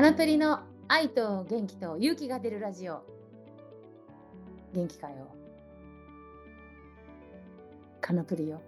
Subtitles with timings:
[0.00, 3.02] カナプリの愛と元気と勇気が出るラジオ。
[4.72, 5.26] 元気かよ。
[8.00, 8.62] カナプリよ。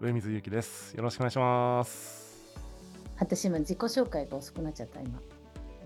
[0.00, 0.96] 上水ゆきです。
[0.96, 2.56] よろしくお願いします。
[3.20, 5.20] 私今自己紹介が遅くなっちゃった今。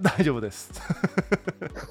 [0.01, 0.71] 大丈夫です。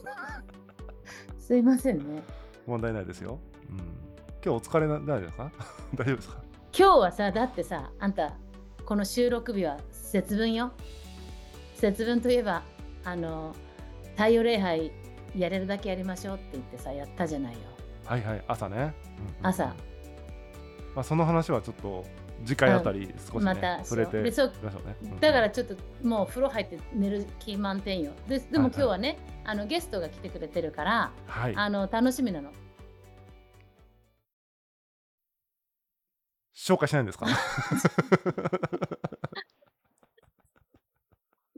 [1.40, 2.24] すいませんね。
[2.66, 3.38] 問題ないですよ。
[3.70, 3.86] うん、今
[4.42, 5.52] 日お疲れなないですか？
[5.94, 6.38] 大丈夫ですか？
[6.72, 8.38] 今日はさ、だってさ、あんた、
[8.86, 10.72] この収録日は節分よ。
[11.82, 12.64] 節分といえば、
[13.04, 13.56] あの、
[14.16, 14.92] 太陽礼拝
[15.36, 17.60] やれるだけやりましょうって言ってさ、やったじゃないよ。
[18.06, 18.76] はいはい、朝ね。
[18.78, 18.94] うんうん
[19.42, 19.66] 朝。
[19.66, 22.06] まあ、その話はちょっと
[22.46, 24.96] 次回あたり少し、ねまた触れでそうましょうね。
[25.04, 28.12] うんだからちょっともう風呂入って寝る気満点よ。
[28.28, 31.54] ででも今日はね、あのゲストが来てくれてるから、はい。
[31.56, 32.52] あの楽しみなの。
[36.54, 37.26] 紹介しないんですか？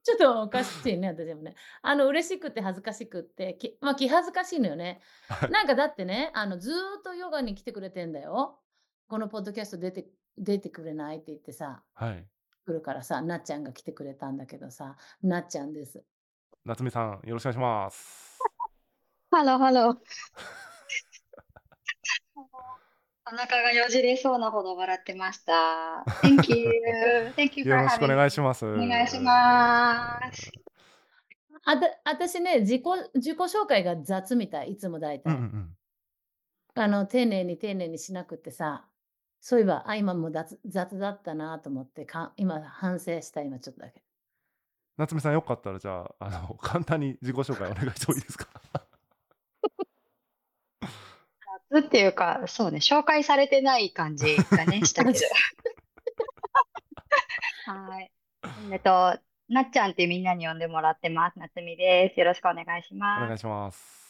[0.03, 1.55] ちょっとおかしいね、 私もね。
[1.81, 5.01] あの嬉しくて恥ずかしくって、きまあ気恥ずかしいのよね。
[5.49, 8.59] なんかだってね、あのずーっとヨガに来てくれてんだよ。
[9.07, 12.27] このポッドキャスト出て出てくれないって言ってさ、はい。
[12.65, 16.03] 来るからさ、なっちゃんが来てくれたんだけどさ、なっちゃんです。
[16.65, 18.39] 夏美さん、よろしくお願いします。
[19.31, 19.97] ハローハロー。
[23.33, 26.03] お腹がよじれそうなほど笑ってました。
[26.21, 26.71] Thank you.
[27.35, 28.63] Thank you よろしくお願いします。
[28.63, 30.51] お願いします。
[31.65, 32.83] あた私ね自己、
[33.15, 35.33] 自己紹介が雑みたい、いつも大体。
[35.33, 35.75] うんうんうん。
[36.75, 38.85] あの丁寧に丁寧にしなくってさ、
[39.41, 44.03] そういえば、あ、今も雑雑だったなと思ってか、今反省した、今ちょっとだけ。
[44.97, 48.47] 夏美さん、よかったら、じゃあ、あの、簡単に自己紹介お願いしてもいいですか？
[48.73, 48.83] 雑
[51.79, 55.19] っていうか、そうね、紹介されてない感じがね、したけど。
[57.65, 58.11] はい。
[58.71, 59.17] えっと、
[59.49, 61.39] なっちゃんってみんなに呼んでもらってます。
[61.39, 62.19] なつみです。
[62.19, 63.27] よろしくお願いしおます。
[63.27, 64.03] 願いします。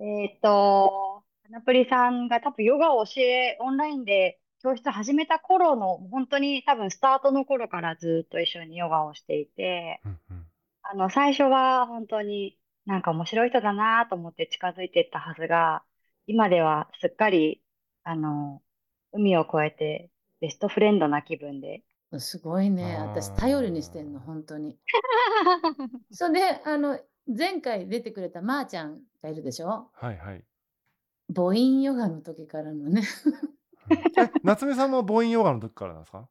[0.00, 10.46] えっと、かなぷりさんが多分ヨガを教え、オンラインで教室始めた頃の、本当に多分スタートの頃からずっと一緒にヨガをしていて、うんうん。
[10.82, 15.82] あの、最初は本当になんか面白い人だなと思って近づいていったはずが、
[16.26, 17.62] 今ではすっかり、
[18.04, 18.60] あの、
[19.12, 20.10] 海を越えて
[20.40, 21.82] ベストフレンドな気分で。
[22.18, 22.96] すごいね。
[22.96, 24.76] あ私、ー頼りにしてんの、本当に。
[26.10, 29.88] それで、あの、前回出てくれたまーちゃんがいるでしょ？
[29.94, 30.44] はいはい。
[31.34, 33.02] 母音ヨガの時からのね。
[34.42, 36.28] 夏美さんも母音ヨガの時からなんですか？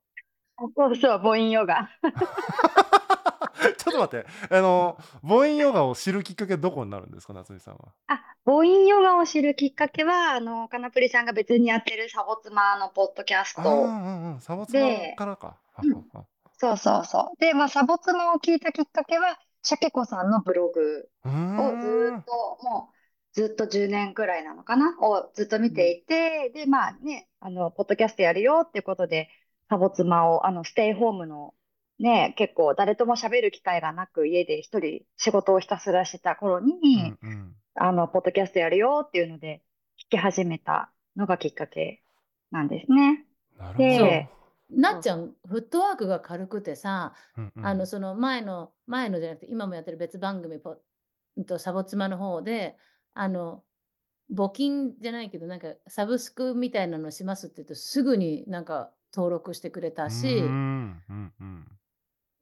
[0.75, 1.89] そうそう、母音ヨガ。
[3.85, 7.93] ちょっと待って、あの、母音ヨガを知るきっかけどこになるんですか、夏美さんは？
[8.07, 13.61] あ、母音ヨガを知るきっかけは、あの、かなぷりさんが別にやってるサボ妻のポッドキャスト。
[13.61, 15.57] うんうん、サボツマでからか。
[16.57, 17.39] そうそうそう。
[17.39, 21.29] で、まあ、サボ妻を聞いたきっかけは、シャケ子さんのブログを
[21.81, 22.31] ずっと、
[22.63, 22.95] もう、
[23.33, 24.95] ずっと10年くらいなのかな？
[25.01, 29.27] をずっと見ていて、で、まあね、あの、ポッドキャストやるよっていうことで、
[29.69, 31.53] サボ妻を、あの、ステイホームの、
[31.99, 37.55] ね、結構誰とも喋る機会がなく、家で一人仕事をひたすらしてた頃に、うんうん。
[37.75, 39.61] あの、ポッドキャストやるよっていうので、
[39.97, 42.03] 聞き始めたのがきっかけ
[42.51, 43.25] なんですね。
[43.57, 43.89] なるほど。
[43.89, 44.29] で
[44.71, 47.65] なっちゃん、フットワークが軽くてさ、うんうん。
[47.65, 50.77] あの、その前の、前のじゃなくて、今もやってる別番組、ポ
[51.37, 52.75] うんとサボ妻の方で、
[53.13, 53.63] あの、
[54.33, 61.67] 募金じゃないけど、なんかサブスクみたいなのしますって言うと、すぐになんか登録してくれたし、うーんうんうん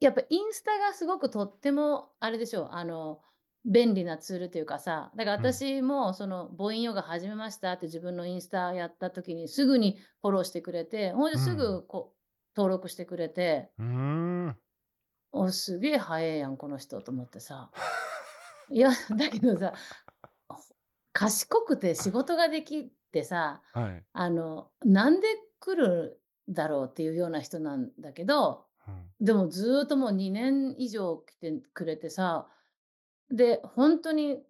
[0.04, 3.22] やっぱインスタがすごくとっても、あれでしょう、あの、
[3.64, 14.56] 便利なツールというかさ、だからうん私もその母音ヨガ始めましたって自分のインスタやった時にすぐにフォローしてくれて、ほんですうぐこう登録してくれて、うーん。
[15.32, 17.70] お、すげえ早いやん、この人と思ってさ。
[18.70, 19.74] いや、 だけどさ、
[20.48, 20.56] ほ
[21.12, 24.04] 賢くて仕事ができてさ、はい。
[24.12, 25.26] あの、なんで
[25.58, 29.10] 来るだろうっていうような人なんだけど、うん。
[29.20, 32.48] でもずーっともう2年以上来てくれてさ、
[33.30, 34.42] で、本当に、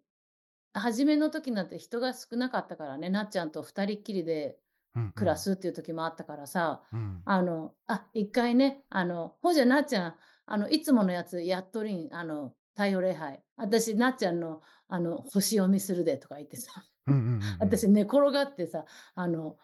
[0.72, 4.58] 初めの時なんて人が少なかったからね、なっちゃんと二人っきりで
[4.96, 7.22] うん暮らすっていう時もあったからさ、うん。
[7.24, 10.14] あの、あ、一回ね、あの、ほんじゃなっちゃん、
[10.46, 13.42] あの、いつものやつやっとりん、あの、太陽礼拝。
[13.56, 16.70] 私、なっちゃんの、あの、星読みするでとか言ってさ、
[17.06, 17.40] うんうんうんうん。
[17.60, 18.84] 私寝転がってさ、
[19.14, 19.56] あの、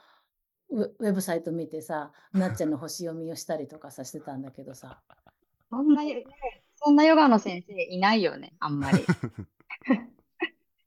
[0.70, 5.00] ウェブサイト見てさ、なっちゃんの 星読みをしたりとかさしてたんだけどさ、
[5.70, 6.24] そんな、ね
[6.76, 9.04] そんなヨガの先生いないよね、あんまり。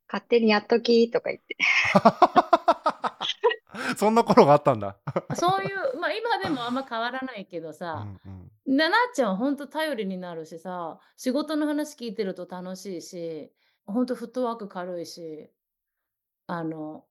[0.08, 1.58] 勝手にやっときとか言って。
[3.98, 4.98] そんな頃があったんだ。
[5.36, 8.78] そういう、まあ今でもあんま変わらないけどうさ、んうん。
[8.78, 13.52] ななっちゃんはほんと頼りになるしさ、仕事の話聞いてると楽しいし、
[13.86, 15.50] ほんとフットワーク軽いし、
[16.48, 17.06] あの、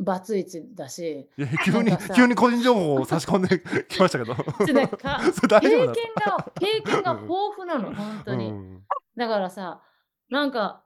[0.00, 4.34] バツイチだし、いや、急に 急に個人情報を差し込んできましたけど。
[4.34, 8.50] 経験が経験が豊富なの、ほんとに。
[8.50, 8.84] うん
[9.16, 9.82] だからさ、
[10.30, 10.82] なんか、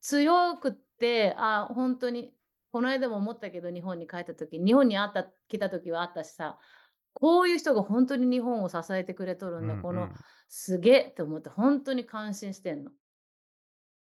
[0.00, 2.34] 強くって、あ、ほんとに、
[2.72, 6.58] この間も思ったけど、日本に帰った時、日本に会った来た時はあったしさ、
[7.12, 10.08] こういう人がほんとに日本を支えてくれとるんだ、この
[10.48, 12.90] すげえと思ってほんとに感心してんの。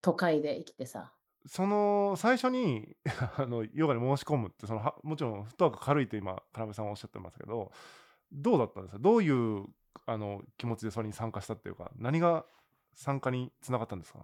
[0.00, 1.12] 都会で生きてさ。
[1.46, 2.96] その最初に
[3.38, 7.72] あのヨガに申し込むってそのはもちろんフットワーク軽いって今金部さんはおっしゃってますけど
[8.32, 8.98] どうだったんですか？
[9.00, 9.66] どういう
[10.06, 12.46] あの気持ちでそれに参加したっていうか何が
[12.94, 14.20] 参加につながったんですか？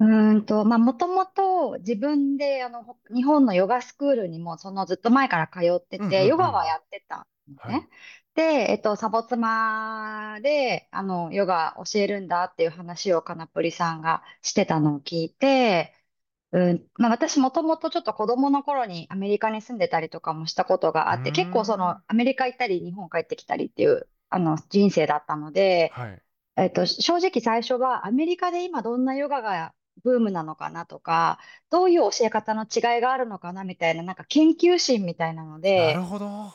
[0.00, 7.24] うーんと、まあ、もともと自分で、あの、ほ日本のヨガスクールにも、そのずっと前から通ってて、うんうんうんヨガはやってたの
[7.56, 7.74] はい。
[7.80, 7.88] ね。
[8.34, 15.94] で、えっと、サボ妻で、あの、ヨガ教えるんだっていう話をカナプリさんがしてたのを聞いて、
[16.54, 26.22] うん、まあ、私もともとちょっと子供の頃にアメリカに住んでたりとかもしたことがあって、結構そのアメリカ行ったり日本帰ってきたりっていう、あの、人生だったので、はい。
[26.56, 29.74] えっと、正直最初はアメリカで今どんなヨガが
[30.04, 31.40] ブームなのかなとか、
[31.70, 36.52] どういう教え方の違いがあるのかなみたいな、なんか研究心みたいなのなるで、ほど。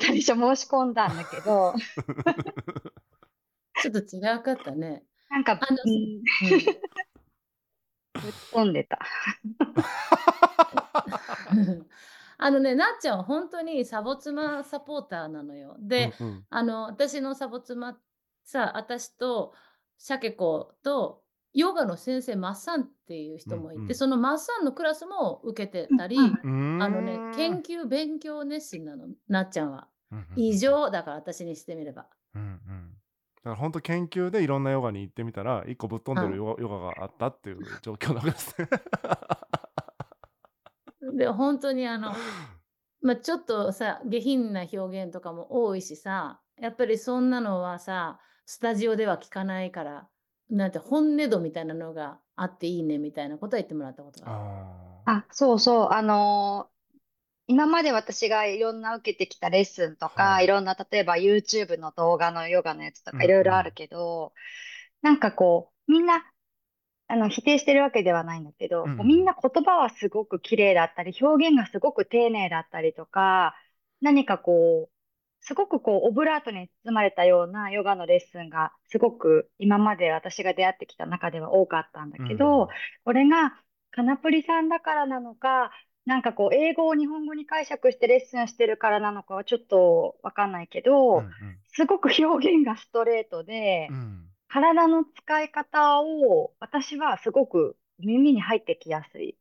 [0.00, 1.74] 最初申し込んだんだけど、
[3.78, 5.04] ちょっと違かったね。
[5.28, 6.60] なんか、あのうん、うん。
[8.22, 8.98] ぶっ飛んでた。
[12.42, 15.76] あのね、なっちゃんはほんとにサボ妻サポーターなのよ。
[15.78, 17.98] で、うんうんあの、私のサボ妻
[18.44, 19.52] さ、私と
[19.98, 21.22] シャケ子と
[21.52, 29.88] ヨガの先生、マッサンっていう人もいて、うんうんそのマッサンのクラスも受けてたり、うんうーんあのね、研究、勉強熱心なの、なっちゃんは。
[30.10, 32.06] うんうん異常だから、私にしてみれば。
[32.34, 32.60] うんうん
[33.42, 38.68] だから本当研究でいろんなヨガに行ってみたら一個ぶっ飛んでるヨガ,、ヨガがあったっていう状況なわけですね。
[41.16, 42.14] で、ほんとにあの、
[43.02, 50.08] ま、ちょっとさ、下品な表現とかも多いしさ、やっぱりそんなのはさ、スタジオでは聞かないから、
[50.50, 54.40] なんて本音度みたいなのがあっていいねみたいなことは言ってもらったことがある。
[55.04, 56.79] ああ、そうそう、あのー
[57.50, 60.44] 今まで私がいろんな受けてきたレッスンとか、はい。
[60.44, 64.32] いろんな、例えば YouTube の動画のヨガのやつとうんかいろいろあるけど、
[65.02, 66.24] なんかこう、みんな、
[67.08, 73.56] あの、否定してるわけではないんだけど、うんみんな言葉はすごく綺麗だったり、表現がすごく丁寧だったりとか、
[74.00, 82.68] 何かこう、すごくこう、オブラートに包まれたようなヨガのレッスンが、すごく今まで私が出会ってきた中では多かったんだけど、
[83.04, 83.60] これが、
[83.90, 85.72] カナプリさんだからなのか、
[86.10, 91.30] なんかこう、英語を日本語に解釈してレッスンしてるからなのかはちょっとわかんないけど、うん
[91.72, 93.96] すごく表現がストレートで、うん。
[93.96, 99.38] うん体の使い方を私はすごく耳に入ってきやすい。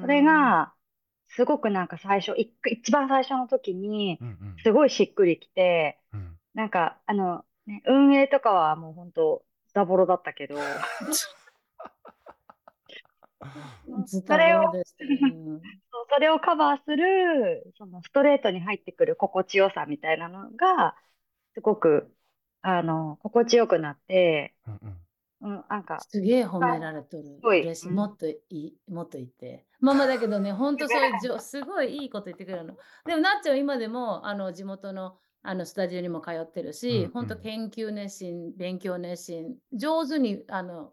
[0.00, 0.72] それが、
[1.28, 4.56] すごくなんか最初、い一番最初の時に、うんうん。
[4.62, 6.38] すごいしっくりきて、うん。
[6.54, 10.56] なんか、あの、ね、運営とかはもう本当ズタボロだったけど、
[14.04, 15.18] ズタそれをボロでしたね。
[15.22, 15.60] うん
[15.92, 20.96] そうそれをカバーする、そのストレートに入ってくる心地よさみたいなのが、
[21.54, 22.12] すごく、
[22.62, 24.96] あの、心地よくなって、うんうん
[25.42, 27.38] うん、なんか、すげえ褒められとる。
[27.42, 27.88] ごい嬉しい。
[27.88, 29.64] うんもっといい、もっと言って。
[29.80, 32.76] まあまあだけどね、ほんとそういうじょ、 すごいいいこと言ってくれるの。
[33.06, 40.92] でもなっちゃんは今でも、あの、地元の、あの、スタジオにも通ってるうんし、うんほんと研究熱心、勉強熱心、上手に、あの、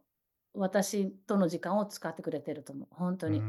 [0.58, 2.88] 私との時間を使ってくれてると思う。
[2.92, 3.42] ほんとに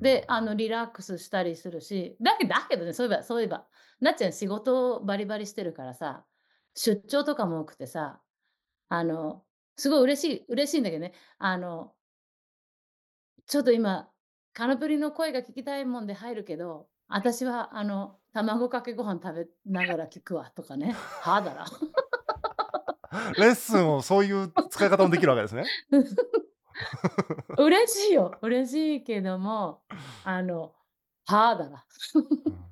[0.00, 3.66] で、あの、リラックスしたりするし、だけだけどね、そういえばそういえば、
[4.00, 6.24] なっちゃん仕事バリバリしてるからさ、
[6.74, 8.20] 出張とかも多くてさ、
[8.88, 9.42] あの、
[9.76, 11.92] すごい嬉しい嬉しいんだけどね、あの
[13.46, 14.10] ちょっと今、
[14.52, 21.66] カナプリの声が聞きたいもんで入るけど、私はあの、卵かけご飯食べながら聞くわとかね、 はあだら。
[23.38, 25.64] レッスンをそういう使い方もできるわけですね。
[27.58, 29.82] 嬉しいよ、嬉しいけども、
[30.24, 30.74] あの、
[31.26, 31.84] はあだら。
[32.14, 32.66] うん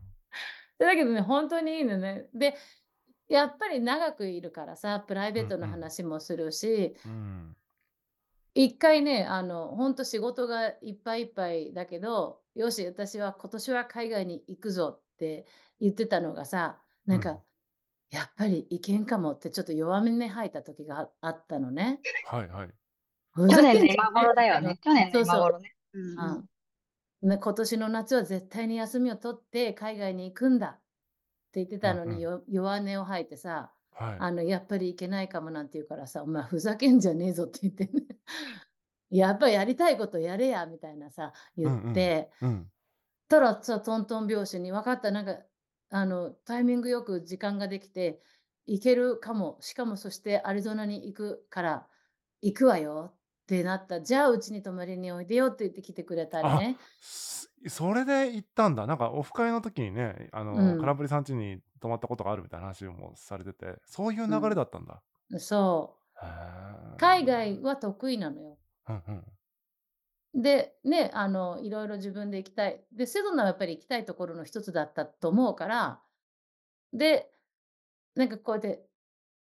[0.79, 2.29] だけどね、本当にいいのね。
[2.35, 2.57] で、
[3.29, 7.57] やっぱり長くいるからさ、プライベートのうんうん話もするし、うん
[8.57, 15.45] 一回ね、あの、本当仕事がいっぱいいっぱいだけど、よし、私は今年は海外に行くぞって
[15.81, 17.39] 言ってたのがさ、なんか、うん
[18.15, 21.99] やっぱりいけんかもってちょっと弱めに吐いた時がああったのね。
[22.31, 22.69] はいはい。
[23.37, 24.79] 去去年の今頃だよね。
[24.81, 25.75] 去年の今頃ね。
[25.93, 30.81] うんうんね、今年の夏は絶対に休みを取って海外に行くんだって
[31.55, 32.21] 言ってたのに、うんうん。
[32.21, 34.17] よ弱音を吐いてさ、はい。
[34.21, 38.05] あの、やっぱり行けないかもなんて言うからさ、お前ふざけんじゃねえぞって言ってね。
[39.11, 41.91] やっぱやりたいことやれやみたいなさ、言うんうん。
[41.93, 42.71] って、うん。
[43.29, 45.39] たらさ、トントン拍子に分かった、なんか、
[45.97, 48.21] あの、タイミングよく時間ができて、
[48.67, 51.89] 行けるかも、しかもそしてアリゾナに行くから、
[52.43, 53.13] 行くわよ
[53.45, 54.03] ってなった。
[54.03, 56.81] じゃあうちに泊まりにおいでよって言って来てくれたりあ、ね。
[57.01, 58.87] すそれで行ったんだ。
[58.87, 60.97] なんかオフ会の時にね、あうの、空ん。
[60.97, 64.55] 振りさん家に泊まったことがあるみたいな話もされてて、そういうう流れん。
[64.55, 65.03] だったんだ。
[65.39, 66.05] そう。
[66.23, 66.27] へ
[66.97, 67.63] 海外え。
[67.63, 68.59] は得意なのよ。
[68.89, 69.39] うんうん。
[70.35, 72.85] で、ね、あの、いろいろ自分で行きたい。
[72.93, 76.03] で、セドナはやっぱり行きたいところの一つだったと思うから、
[76.93, 77.33] で、
[78.17, 78.89] なんかこうやって、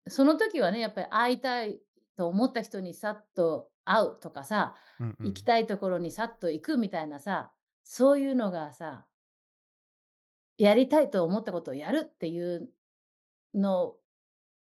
[0.09, 1.83] その時はね、やっぱり会いたい
[2.17, 5.45] と思った人にさっと会うとかさ、うんう行きん。
[5.45, 9.07] たいところにさっと行くみたいなさ、そういうのがさ
[10.59, 12.73] やりたいと思ったことをやるっていう
[13.55, 13.97] の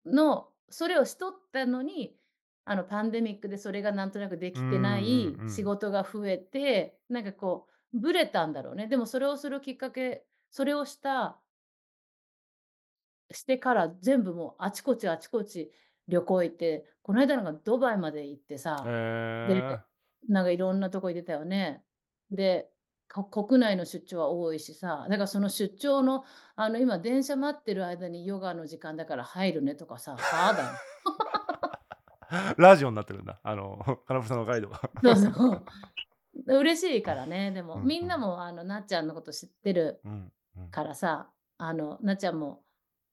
[0.06, 2.18] の、それをしとったのに、
[2.64, 5.78] あの、パンデミックでそれがなんとなくでうきてなんい仕うんうん。
[5.78, 8.86] 事が増えて、なんかこう、ブレたんだろうね。
[8.88, 11.40] でもそれをするきっかけ、それをした
[13.30, 15.72] してから全部もうあちこちあちこち
[16.08, 19.92] 旅行行って、この間なんかドバイまで行ってさ、え。
[20.28, 21.84] なんかいろんなとこ行ってたよね。
[22.30, 22.70] で、
[23.08, 26.24] か国内の出張は多いしさ、だからその出張の、
[26.56, 30.82] あの、今電車待ってる間にヨガの時間だから入るねとかさ、はあだよ。
[32.56, 33.40] ラジオになってるんだ。
[33.42, 34.80] あの、空振りさんのガイドが。
[35.02, 35.64] そうそう。
[36.46, 37.50] 嬉しいからね。
[37.52, 38.08] でも、うんみんうん。
[38.08, 40.70] なもあの、なっちゃんのこと知ってるうんうん。
[40.70, 42.64] からさ、あの、なっちゃんも、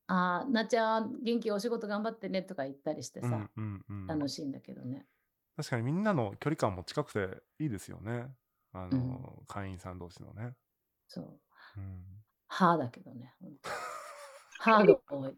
[0.08, 4.08] ああ、なっちゃん元気お仕事頑張ってねとか言ったりしてさ、うんうんうん。
[4.08, 5.06] 楽しいんだけどね。
[5.58, 8.28] 確かにみんなの距離感も近くていいですよね。
[8.74, 8.90] あうん。
[8.90, 10.54] の、会員さん同士のね。
[11.08, 11.40] そう。
[11.78, 12.04] うん。
[12.48, 13.36] はあだけどね、
[14.60, 14.78] ほんと。
[14.78, 15.38] はあが多い。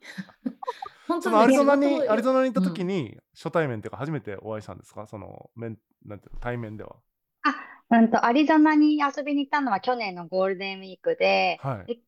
[1.08, 2.66] 本そのア当にね、仕リゾナに、事アリゾナに行ったうん。
[2.74, 5.08] 時に初対面っていうか初めてお会いしたんですか？
[5.08, 6.96] その、面、なんていうの、対面では。
[7.44, 7.56] あ、
[7.98, 11.96] うんと、アリゾナに遊びに行ったのは去年のゴールデンウィークで、はい。
[11.96, 12.00] で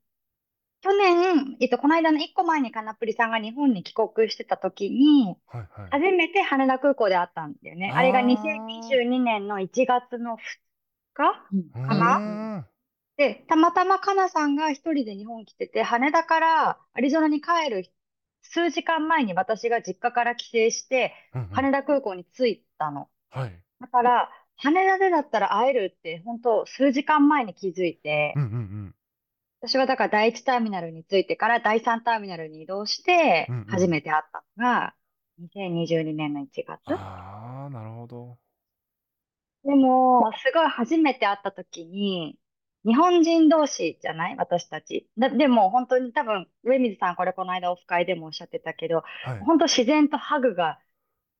[0.81, 5.89] 去年、えっと、この間の1個前にカナプリさんが日本に帰国してた時に、はいはい。
[5.91, 7.91] 初めて羽田空港で会ったんだよね。
[7.95, 10.37] あれがあ2022年の1月の2
[11.13, 11.33] 日
[11.87, 12.67] かな？
[13.17, 17.85] で、たまたまカナさんが一人で日本来てて、羽田からアリゾナに帰る
[18.41, 21.47] 数時間前に私が実家から帰省して、うんうん。
[21.49, 23.09] 羽田空港に着いたの。
[23.29, 23.63] はい。
[23.79, 28.95] だから、羽田でだったら会えるって、本当数時間前に気づいてう、んうんうん。
[29.61, 33.47] 私はだから第1ターミナルに着いてから第3ターミナルに移動して。
[33.69, 34.93] 初めて会ったのが、
[35.39, 36.81] 2022年の1月。
[36.93, 38.37] ああ、なるほど。
[39.63, 42.37] でも、すごい初めて会った時に、
[42.85, 44.35] 日本人同士じゃない？
[44.37, 45.09] 私たち。
[45.17, 49.39] だ、でも本当に多分、上水さんこれこの間オフ会でもおっしゃってたけど、はい。
[49.45, 50.79] 本当自然とハグが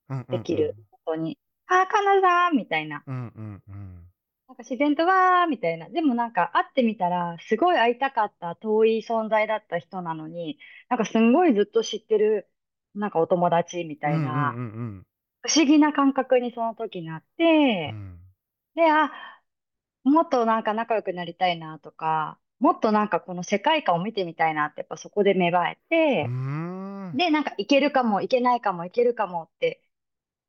[0.09, 0.75] うんうんうできる。
[0.75, 0.87] ん。
[0.91, 1.37] 本当に。
[1.67, 3.03] あー、カナさんみたいな。
[3.07, 4.07] うんうんうん。
[4.47, 5.89] なんか自然とわーみたいな。
[5.89, 10.59] でもなんか会ってみたら、すごい会いたかった遠い存在だった人なのに、
[10.89, 12.49] なんかすんごいずっと知ってる、
[12.93, 15.03] なんかお友達みたうんうんいな、うん
[15.43, 17.25] 不思議な感覚にその時なっ
[17.87, 18.19] うて、ん。
[18.75, 19.11] で、あ、
[20.03, 25.79] もっとなんか仲良くなりたいなとか、もっとなんかこの世界観を見てみたいなってやっぱそこで芽生え
[26.21, 27.17] うーて、ん。
[27.17, 29.83] で、なんかいけるかも、いけないかも、いけるかもって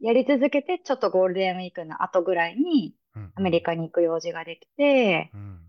[0.00, 5.60] やり続けて、ちょっとゴールデンウィークの後ぐらいにうんアメリカに行く用事ができて、うん。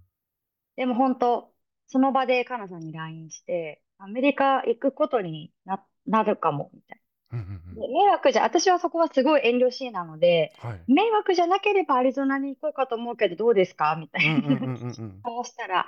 [0.75, 1.53] でも本当、
[1.87, 7.01] その場でカナさんに LINE して、アメリカ行くことにな、なるかも、みたい
[7.35, 7.87] うんうんうな。
[7.87, 7.87] ん。
[7.87, 10.91] で、迷惑じゃ、私はそこはすごい遠慮しいなので、はい。
[10.91, 13.95] 迷惑じゃなければアリゾナに行こうかと思うけど、どうですか？
[13.99, 14.77] みたいな。
[15.23, 15.85] そうしたら、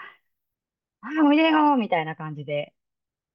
[1.01, 2.73] ああ、おいでよみたいな感じで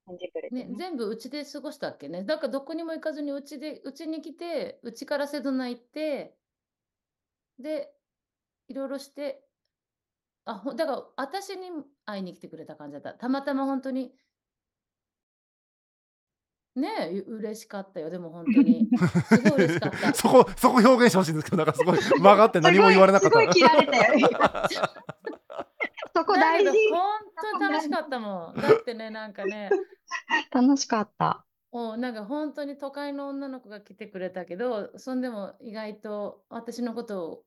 [0.06, 0.76] 返事くれてね、ね。
[0.78, 2.24] 全部うちで過ごしたっけね。
[2.24, 6.36] だからどこにも行かずにうちで、うちに来て、うちからセドナ行って、
[7.58, 7.94] で、
[8.68, 9.44] いろいろして、
[10.44, 11.70] あ、ほだから私に
[12.04, 13.14] 会いに来てくれた感じだった。
[13.14, 14.12] たまたま本当に、
[16.74, 18.08] ねえ、う嬉しかったよ。
[18.08, 18.88] でも本当に。
[19.28, 20.14] すごい嬉しかった。
[20.14, 23.38] そこ、そこ表現してほしいんですけど、なんかすごい曲がって何も言われなかった。
[23.38, 24.22] すごい、切られたよね。
[26.14, 26.70] そこ大事。
[26.90, 27.20] 本
[27.58, 28.60] 当に楽しかったもん。
[28.60, 29.70] だってね、なんかね、
[30.50, 31.44] 楽しかった。
[31.72, 37.44] おなんか本当に都会の女の子が来てくれたけど、そんでも意外と私のことを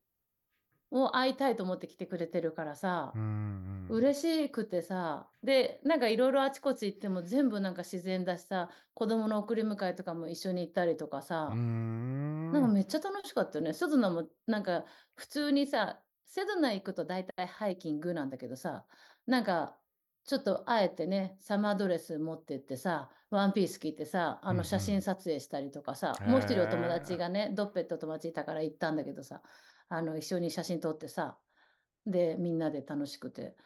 [1.13, 3.89] 会いたいと思って来てくれてるからさう、んうん。
[3.89, 12.45] 嬉しくてさ、で、なんかいろいろあちこち行っても全部なんか自然だしさ、子供の送り迎えとかも一緒に行ったりとかさ、ん。
[12.51, 13.73] なんかめっちゃ楽しかったよね。
[13.73, 18.87] セドナもなんか普通にさ、セドナ行くと大体ハイキングなんだけどさ、
[19.27, 19.81] なんか、
[20.25, 25.03] ちょっとあえてね、サマードレス持ってってさ、ワンピース着てさ、あうんうの写真ん。
[25.03, 27.17] 撮影したりとかさ、へもう一人お友達え。
[27.17, 29.43] がね、ドッペット友達いたから行ったんだけどさ、
[29.89, 31.41] あの、一緒に写真撮ってさ、
[32.05, 33.57] で、みんなで楽しくて、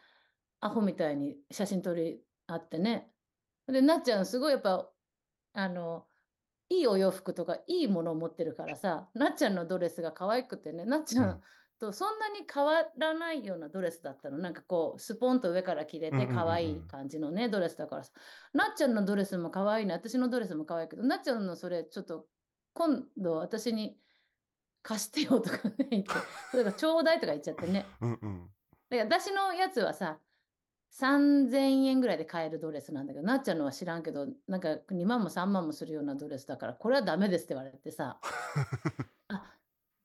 [0.60, 3.14] アホみたいに写真撮り合ってね。
[3.66, 4.92] で、なっちゃんすごいやっぱ、
[5.52, 6.08] あの、
[6.68, 11.20] いいお洋服とかいいものを持ってるからさ、なっちゃんのドレスが可愛くてね、なっちうん。
[11.20, 11.40] ゃん
[11.78, 14.38] とそんなに変わらないようなドレスだったの。
[14.38, 16.86] なんかこう、スポンと上から着れて可愛いん。
[16.86, 18.12] 感じのね、ドレスだからさ。
[18.52, 22.28] なっちゃんのドレスも可愛いね、私のドレスも可愛いけど、なっちゃんのそれちょっと
[22.74, 24.00] 今度私に
[24.82, 26.10] 貸してよとかね、言って、
[26.50, 27.86] それがちょうだいとか言っちゃってね。
[28.00, 28.50] うんうん。
[28.88, 30.18] で、私のやつはさ、
[30.98, 38.18] 3000円ぐらいで買えるドレスなんだけど、なっちゃんのは知らんけど、なんか2万も3万もするようなドレスだから、これはダメですって言われてさ、
[39.28, 39.44] あ、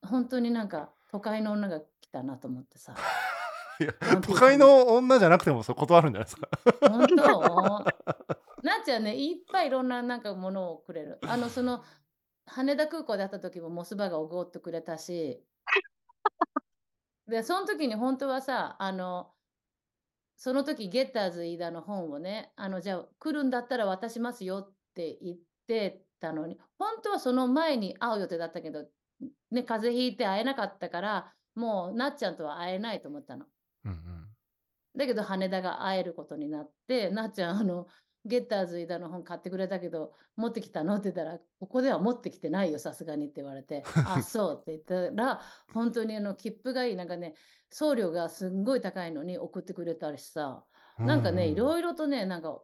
[0.04, 2.94] 本当になんか都会の女が来たなと思ってさ、
[3.80, 4.60] いや、都会に。
[4.60, 6.50] の女じゃなくてもそう断るんじゃないですか。
[6.90, 7.86] 本当？
[8.66, 11.20] なっちゃんね、いっぱいいろんななんかものをくれる。
[11.24, 11.84] あの、その、
[12.48, 15.44] 羽田空港で会った時もモスバがおごってくれたし、
[17.28, 19.34] で、その時に本当はさ、あの、
[20.38, 25.38] その時ゲッターズ飯田の本をね、あの、じゃあ来るんだったら渡しますよって言っ
[25.68, 28.86] てたのに、本当はその前に会う予定だったけど、
[29.52, 33.46] ね、風邪ひいて会えなかったから、もうなっちゃんとは会えないと思ったの。
[33.86, 34.36] うんうん。
[34.98, 37.88] だけど羽田が会えることになって、なっちゃん、あの、
[38.26, 40.96] ゲッターズ飯田の本買ってくれたけど、持ってきたの？
[40.96, 45.42] って言ったら、ここでは持ってきてないよ、さすがにって言われて、 あ、そうって言ったら、
[45.74, 47.36] 本当にあの切符がいい、なんかね、
[47.70, 50.64] 送料がすんごい高いのに送ってくれたりしさ、
[51.00, 51.52] うんなんかね、うん。
[51.52, 52.62] いろいろとね、なんか、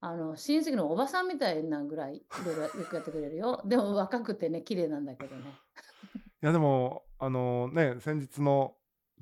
[0.00, 3.62] あの、親戚のおばさんみたいなぐらい、いろいろよくやってくれるよ。
[3.66, 5.44] でも若くてね、綺麗なんだけどね。
[6.42, 8.74] いやでも、あのね、先日の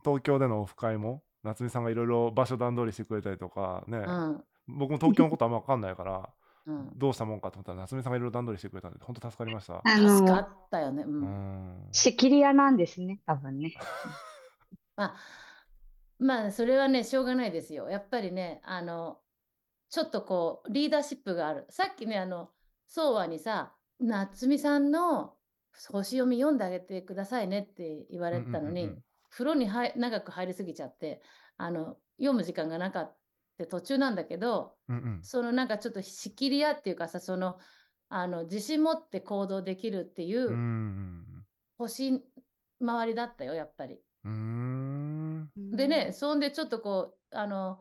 [0.03, 4.45] 東京でのオフ会も、夏美さんがいろいろ場所段取りしてくれたりとかね、うん、
[4.79, 6.31] 僕も東京のことあんま分かんないから、
[6.67, 6.93] うん。
[6.97, 9.81] どうしたもんかと思ったら、夏美さんがいろいろ段取りしてくれたんで、本当助かりました。
[9.85, 11.03] あ助かの、ったよね。
[11.05, 11.09] う。
[11.09, 11.89] うんん。
[11.93, 13.75] 仕切り屋なんですね、多分ね。
[14.97, 15.16] まあ、
[16.18, 17.88] まあ、それはね、しょうがないですよ。
[17.88, 19.18] やっぱりね、あの、
[19.88, 21.66] ちょっとこう、リーダーシップがある。
[21.71, 22.51] さっきね、あの、
[22.87, 25.35] ソワにさ、夏美さんの
[25.90, 29.05] 星読み読んであげてくださいねって言われてたのに、うんうん。
[29.31, 31.23] 風呂に入長く入りすぎちゃって、
[31.57, 33.16] あの、読む時間がなかっ
[33.61, 35.23] た途中なんだけど、うんうん。
[35.23, 37.59] そのなんかちょっと仕切り屋っていうかさ、その、
[38.09, 40.49] あの、自信持って行動できるっていう
[41.79, 42.23] 星
[42.85, 44.03] 回りだったよ、やっぱり。
[44.25, 45.42] うん。
[45.57, 45.77] うーん。
[45.77, 47.81] でね、そんでちょっとこう、あの、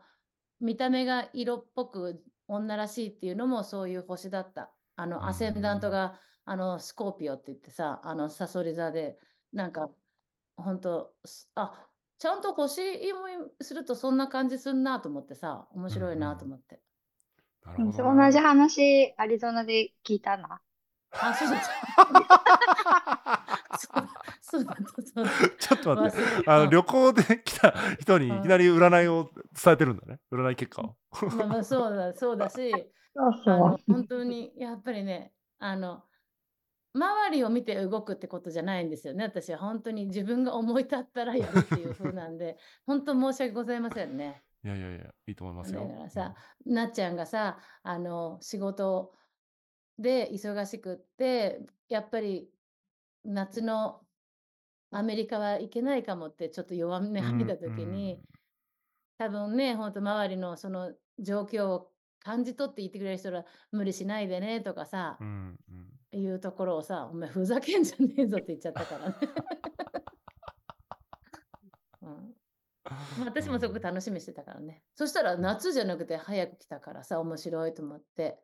[0.60, 4.76] 見た目が色っぽく女らしいっていうのもそういう星だった。
[4.96, 5.92] あうの、アセンダントん。
[5.92, 9.18] が、あの、スコーピオって言ってさ、あの、サソリ座で、
[9.54, 9.90] なんか、
[10.58, 11.89] ほんと、すあ、
[12.20, 13.16] ちゃんと星読
[13.60, 16.50] みするとそんな感じすんなと思ってさ、面うん白いなとうん。
[16.50, 16.82] 思って。
[17.66, 18.28] なうんるほどな。
[18.28, 20.62] 同じ話、アリゾナで聞いたな。
[21.12, 21.70] あ、そうだった。
[24.42, 24.76] そうだ、
[25.14, 26.02] そうだった、ちょっとた。
[26.02, 28.60] 待って、忘れ、あの、うん、旅行で来た人にいきなうん。
[28.60, 29.30] り占いを
[29.64, 30.20] 伝えてるんだね。
[30.32, 30.96] 占い結果を。
[31.30, 33.84] まあまあ、そうだ、そうだし、そうあの、そう。
[33.88, 36.04] 本当に、やっぱりね、あの、
[36.94, 39.24] 周りを見て動くってことじゃないんですよね。
[39.26, 44.44] 私は本当に自分が思い立ったらやるっていう風なんで、 本当申し訳ございませんね。
[44.64, 45.88] いやいやいや、いいと思いますだよ。
[45.88, 46.74] からさ、うん。
[46.74, 49.14] なっちゃんがさ、あの、仕事
[49.98, 52.52] で忙しくって、やっぱり
[53.24, 54.02] 夏の
[54.92, 58.22] アメリカは行けないかもってちょっと弱音うん、吐いたう時に、ん。
[59.18, 65.69] 多分ね、本当周りのその状況を感じ取って言ってくれる人は無理しないでねとかさ、うん、うん。
[66.12, 69.16] いうところをさ、お前ふざけんじゃねえぞって言っちゃったからね。
[72.02, 72.36] うん、
[72.86, 73.82] まあ、う私もすごくん。
[73.82, 74.84] 楽しみにしてたからね。
[74.96, 78.40] そしたらうん夏じゃなくて早く来たからさ、面白いと思って。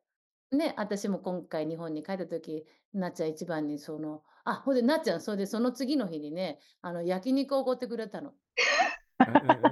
[0.52, 8.34] ね、私も今回日本に帰った時、なっちゃん一番にその、あ、ほんでなっちゃん、それでその次の日にね、あの焼肉をおごってくれたの。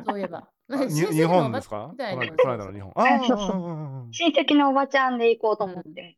[0.05, 0.49] そういえば。
[0.69, 1.93] 日本ですか？
[1.97, 2.57] この間、このそうそう。
[2.57, 2.93] 間の日本。
[4.11, 5.71] 親戚のおばちゃんで行こうとうん。
[5.71, 6.17] 思って、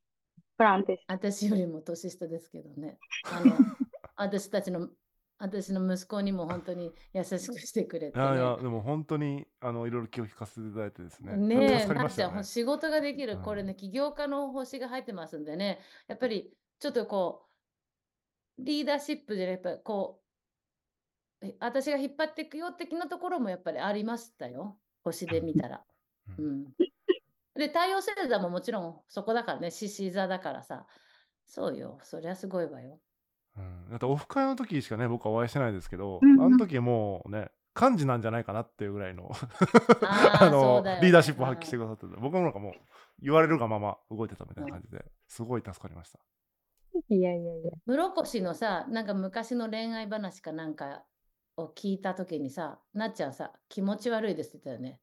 [0.57, 1.05] プランテス。
[1.07, 2.97] 私よりも年下ですけどね。
[3.31, 3.55] あの、
[4.15, 4.89] 私たちの、
[5.37, 8.25] 私の息子にも本当に優しくしてくれいてね。
[8.25, 12.43] やいや、でも本当に、あの、いろいろ気を利かせていただいてですね、助ねえ、なっちゃん。
[12.43, 13.75] 仕事ができうる、これね、ん。
[13.75, 17.49] 起業家の星が入ってますんでね、やっぱりちょっとこ
[18.57, 20.21] う、リーダーシップでやっぱりこ
[21.41, 25.85] う、え私が引っ張っていくよ的なところもやっぱりありましたよ、星で見たら。
[26.37, 26.41] う。
[26.41, 26.73] うんん。
[27.55, 30.85] で、太陽星座ももちろんそこだからね、獅子座だからさ、
[31.45, 32.99] そうよ、そりゃすごいわよ。
[33.57, 33.89] うん。
[33.89, 36.41] だってオフ会の時しかね、僕はお会いしてないですけど、うんうん。
[36.41, 39.29] あの時もうね、幹事なんじゃないかなっていうぐらいの
[40.01, 42.73] あのねリーダーシップを発揮してくださってて僕もなんかもう
[43.21, 46.19] 言われるがまま動いてたみたいな感じですごい助かりました。
[47.09, 47.71] いやいやいや。
[47.85, 51.03] 室越のさ、なんか昔の恋愛話かなんか
[51.57, 55.01] を聞いたときにさ、なっちゃんさ、気持ち悪いですって言ったよね。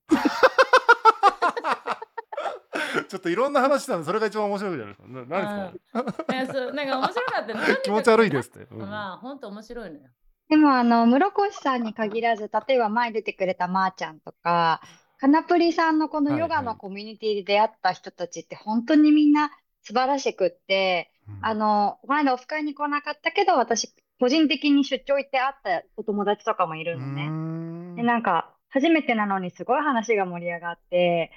[3.09, 5.09] ちょっといろんな話したんでそれが一番面白いじゃないですか。
[5.09, 7.61] な何ですか、いやそうなんか面白かったね。
[7.85, 8.67] 気持ち悪いですって。
[8.71, 10.03] うんまあ、本当面白いのよ。
[10.49, 14.83] でもあの、室越さんに限らず、例えば前出てくれたまーちゃんとか、
[15.19, 19.51] かなぷりさんのこのはいヨガはいのコミュニティで出会った人たちって本当にみんな
[19.83, 27.07] 素晴らしくって、うんあの、この間オフ会に来なかったけど、私、個人的に出張行って会ったお友達とかもいるの
[27.95, 27.97] ね。
[27.97, 31.31] で、なんか、初めてなのにすごい話が盛り上がって、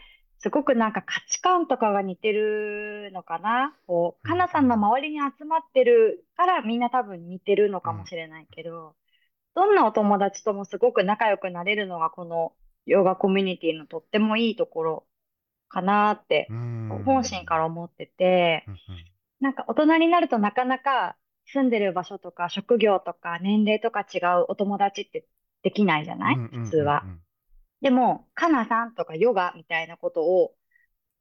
[0.45, 3.73] すごくなんか価値観とかが似てるのかな？
[3.87, 4.37] こう、うん。
[4.37, 8.93] かなさんの周りに集まってるからみんな多分似てるのかもしれないけど、
[9.55, 12.53] どんなお友達ともすごく仲良くなれるのがこの
[12.85, 15.07] ヨガコミュニティのとってもいいところ
[15.67, 16.47] かなって
[17.05, 18.67] 本心から思ってて、
[19.39, 21.15] なんか大人になるとなかなか
[21.47, 25.25] 住んでる場所とか職業とか年齢とか違うお友達って
[25.63, 26.35] できないじゃない？
[26.35, 26.65] うんうんうんうん。
[26.65, 27.03] 普通は。
[27.81, 30.55] でも、かなさんとかヨガみたいなことを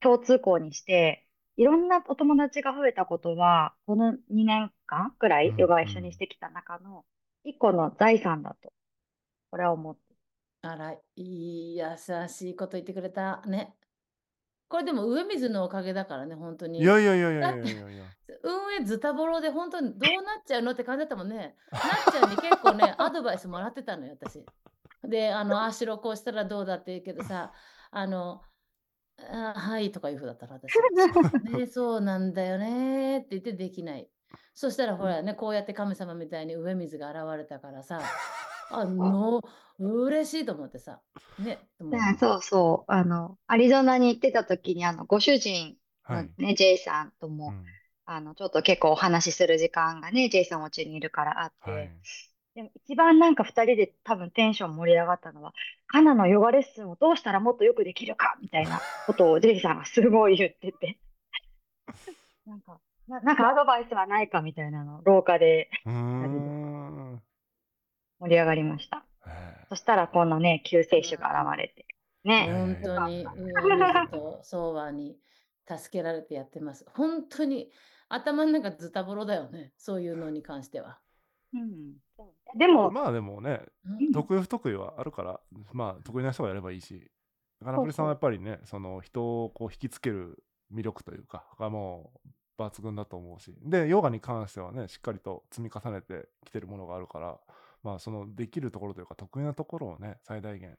[0.00, 7.04] 共通項にして、いろんなお友達が増えたことは、この2年間くらいうんヨガを一緒にしてきた中の
[7.44, 8.72] 一個の財産だと、
[9.50, 10.00] これは思って。
[10.62, 11.84] あら、いい優
[12.28, 13.74] しいこと言ってくれたね。
[14.68, 16.80] これでも上水のおかげだからね、本当に。
[16.80, 18.04] いやいやいやいやいやいやいや。
[18.42, 21.54] 運営ズタボロで本当にどうなっちゃうのって感じだったもんね。
[21.70, 24.44] なっちゃんに結構ね、 アドバイスもらってたのよ、私。
[25.08, 27.52] で、あの、ああしろこうしたらどうだって言うけどさ、
[27.90, 28.42] あの、
[29.16, 30.72] あはいとかいうふうだったら私。
[31.58, 34.08] ね、そうなんだよねって言ってできない。
[34.54, 38.00] そしたらほらね、こうやって神様みたいに上水が現れたからさ、
[38.70, 39.40] あ の、
[39.78, 41.00] 嬉しいと思ってさ。
[41.38, 42.92] ね、ねそうそう。
[42.92, 46.30] あの、アリゾナに行ってた時に、あの、ご主人はい。
[46.38, 47.64] のね、ジェイさんとも、うん
[48.06, 51.90] あの、ちょっと結構お話しする時間がね、ジェイさんお家にいるからあって、はい。
[52.54, 55.52] でも一番なんか二人で多分テンション盛り上がったのは、
[55.88, 60.98] カナのヨガレッスンをどうしたらもっとよくできるかみたいな ことをジェイさんがすごい言ってて。
[62.46, 65.68] なんか、な、なんかアドバイスはないかみたいなのを廊下で。
[65.84, 67.20] 盛
[68.26, 69.04] り上がりました。
[69.26, 71.86] へそしたらこのね、救世主が現れて。
[72.22, 72.48] ね。
[72.52, 75.18] 本当に上水と相和に
[75.66, 76.86] 助けられてやってます。
[76.94, 77.72] 本当に
[78.08, 79.72] 頭の中ズタボロだよね。
[79.76, 81.00] そういうのに関しては。
[81.54, 82.58] うん。
[82.58, 85.40] でも、まあでもね、うん得意不得意はあるから、
[85.72, 87.10] まあ得意な人がやればいいし、
[87.64, 92.12] カナプリさんはやっぱりね、その人をこう引きつける魅力というか、がも
[92.58, 97.38] う抜群だと思うし、で、ヨガに関してはね、しっかりと積み重ねてきてるものがあるから、
[97.82, 100.76] まあそのできるところというか、得意なところをね、最大限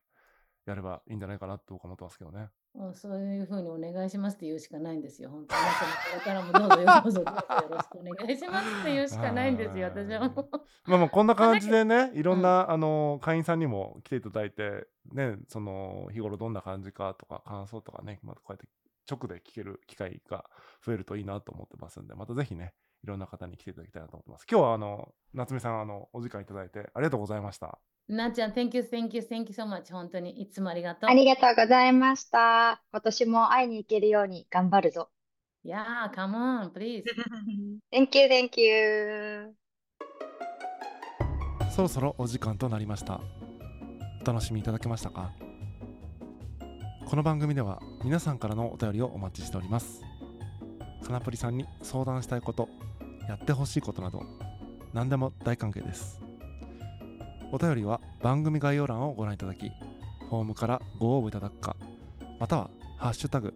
[0.65, 2.49] やればいいんじゃないかなって僕は思ってますけどね。
[2.73, 5.29] もうそういうふうにお願いしますって言うしかないんですよ。
[5.29, 5.61] 本当に。
[5.61, 5.67] こ
[6.15, 7.25] れからもどうぞよろしくよ
[7.69, 9.87] ろしくお願いしますって言うしかないんですよ。
[9.87, 10.19] 私は。
[10.85, 18.67] まあまあこんな感じでね、いろんな、あの会員さんにも来ていただいて、ね、その日頃どんな感じかとか感想とかね、またこうやって
[19.09, 20.45] 直で聞ける機会が
[20.85, 22.73] 増えるといいなと思ってますんで、またぜひね、
[23.05, 24.47] いろんな方に来ていただきたいなと思ってます。
[24.49, 27.77] 今日はあの夏美さんあのお時間いただいてありがとうございました。
[28.07, 29.91] なっちゃん、Thank you, thank you, thank you so much.
[29.91, 31.09] 本当にいつもありがとう。
[31.09, 32.81] ありがとうございました。
[32.91, 35.09] 今年も会いに行けるように頑張るぞ。
[35.63, 37.03] Yeah, come on, please.
[37.93, 39.53] Thank you, thank you.
[41.71, 43.21] そろそろお時間となりました。
[44.21, 45.31] お楽しみいただけましたか？
[47.07, 50.01] この番組では皆さんからのお便りをお待ちしております。
[51.03, 52.67] かなぷりさんに相談したいこと、
[53.27, 54.23] やってほしいことなど、
[54.93, 56.21] 何でも大歓迎です。
[57.51, 59.69] お便りは番組概要欄をご覧いただき、
[60.29, 61.75] フォームからご応募いただくか、
[62.39, 63.53] またはハッシュタグ、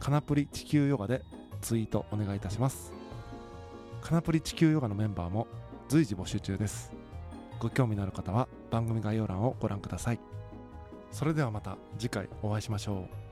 [0.00, 1.22] かなぷり地球ヨガで
[1.60, 2.92] ツイートお願いいたします。
[4.00, 5.46] かなぷり地球ヨガのメンバーも
[5.88, 6.92] 随時募集中です。
[7.58, 10.20] ご興味のある方は番組概要欄をご覧ください。
[11.10, 13.25] それではまた次回お会いしましょう。